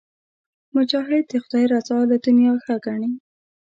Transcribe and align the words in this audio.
مجاهد 0.75 1.23
د 1.31 1.33
خدای 1.43 1.65
رضا 1.73 1.97
له 2.11 2.17
دنیا 2.25 2.53
ښه 2.63 2.75
ګڼي. 2.85 3.11